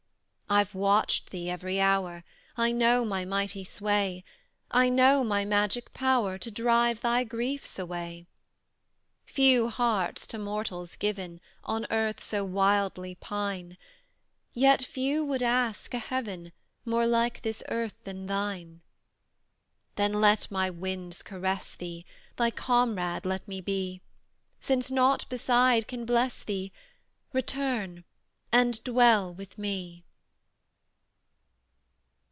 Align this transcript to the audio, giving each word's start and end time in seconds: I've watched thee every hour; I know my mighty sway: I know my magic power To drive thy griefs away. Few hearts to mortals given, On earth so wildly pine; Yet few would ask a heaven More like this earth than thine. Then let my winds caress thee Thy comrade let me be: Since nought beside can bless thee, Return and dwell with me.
I've 0.53 0.75
watched 0.75 1.29
thee 1.29 1.49
every 1.49 1.79
hour; 1.79 2.25
I 2.57 2.73
know 2.73 3.05
my 3.05 3.23
mighty 3.23 3.63
sway: 3.63 4.25
I 4.69 4.89
know 4.89 5.23
my 5.23 5.45
magic 5.45 5.93
power 5.93 6.37
To 6.39 6.51
drive 6.51 6.99
thy 6.99 7.23
griefs 7.23 7.79
away. 7.79 8.27
Few 9.23 9.69
hearts 9.69 10.27
to 10.27 10.37
mortals 10.37 10.97
given, 10.97 11.39
On 11.63 11.87
earth 11.89 12.21
so 12.21 12.43
wildly 12.43 13.15
pine; 13.15 13.77
Yet 14.53 14.83
few 14.83 15.23
would 15.23 15.41
ask 15.41 15.93
a 15.93 15.99
heaven 15.99 16.51
More 16.83 17.07
like 17.07 17.43
this 17.43 17.63
earth 17.69 17.95
than 18.03 18.25
thine. 18.25 18.81
Then 19.95 20.11
let 20.19 20.51
my 20.51 20.69
winds 20.69 21.23
caress 21.23 21.75
thee 21.75 22.05
Thy 22.35 22.51
comrade 22.51 23.25
let 23.25 23.47
me 23.47 23.61
be: 23.61 24.01
Since 24.59 24.91
nought 24.91 25.29
beside 25.29 25.87
can 25.87 26.03
bless 26.03 26.43
thee, 26.43 26.73
Return 27.31 28.03
and 28.51 28.83
dwell 28.83 29.33
with 29.33 29.57
me. 29.57 30.03